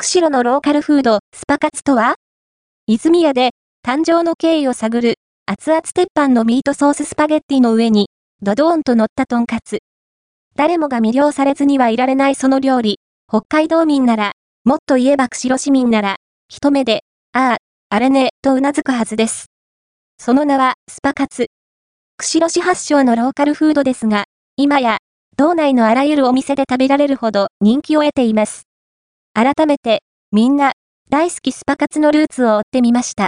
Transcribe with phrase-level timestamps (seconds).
[0.00, 2.14] 釧路のローカルフード、スパカツとは？
[2.86, 3.50] 泉屋で、
[3.84, 8.08] 誕生の経緯を探る、熱々鉄板のミートソーススパゲッティの上に、
[8.40, 9.80] ドドーンと乗ったトンカツ。
[10.54, 14.34] 誰もが魅了されずにはいられないその料理、北海道民なら、
[14.64, 16.18] もっと言えば釧路市民なら、
[16.48, 17.02] 一目で、
[17.32, 17.56] ああ、
[17.90, 19.46] あれね、と頷くはずです。
[20.16, 21.48] その名は、スパカツ。
[22.18, 24.26] 釧路市発祥のローカルフードですが、
[24.56, 24.98] 今や、
[25.36, 28.67] 道内のあらゆるお店で食べられるほど人気を得ています。
[29.34, 30.02] 改めて、
[30.32, 30.72] みんな、
[31.10, 33.26] 大好きスパ活のルーツを追ってみました。